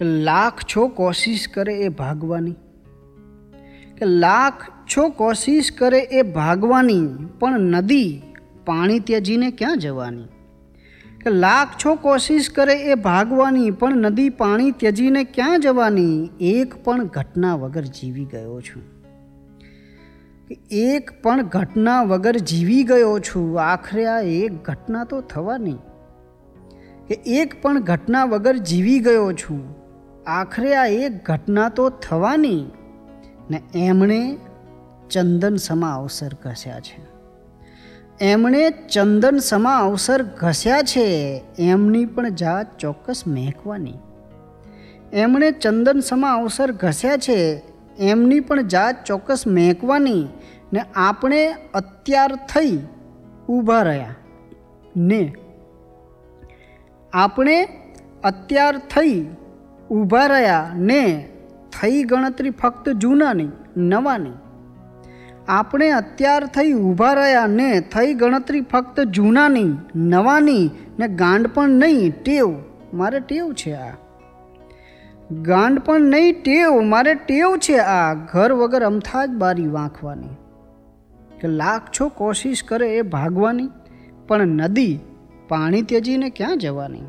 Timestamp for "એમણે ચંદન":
33.74-35.56, 38.20-39.38, 45.12-46.00